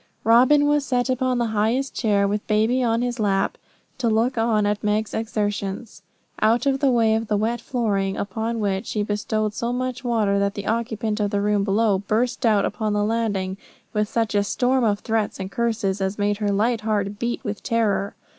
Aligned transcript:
Robin 0.23 0.65
was 0.65 0.83
set 0.83 1.11
upon 1.11 1.37
the 1.37 1.45
highest 1.53 1.93
chair, 1.93 2.27
with 2.27 2.47
baby 2.47 2.81
on 2.81 3.03
his 3.03 3.19
lap, 3.19 3.55
to 3.99 4.09
look 4.09 4.35
on 4.35 4.65
at 4.65 4.83
Meg's 4.83 5.13
exertions, 5.13 6.01
out 6.41 6.65
of 6.65 6.79
the 6.79 6.89
way 6.89 7.13
of 7.13 7.27
the 7.27 7.37
wet 7.37 7.61
flooring, 7.61 8.17
upon 8.17 8.59
which 8.59 8.87
she 8.87 9.03
bestowed 9.03 9.53
so 9.53 9.71
much 9.71 10.03
water 10.03 10.39
that 10.39 10.55
the 10.55 10.65
occupant 10.65 11.19
of 11.19 11.29
the 11.29 11.39
room 11.39 11.63
below 11.63 11.99
burst 11.99 12.47
out 12.47 12.65
upon 12.65 12.93
the 12.93 13.03
landing, 13.05 13.57
with 13.93 14.09
such 14.09 14.33
a 14.33 14.43
storm 14.43 14.83
of 14.83 15.01
threats 15.01 15.39
and 15.39 15.51
curses 15.51 16.01
as 16.01 16.17
made 16.17 16.37
her 16.37 16.49
light 16.49 16.81
heart 16.81 17.19
beat 17.19 17.43
with 17.43 17.61
terror. 17.61 18.15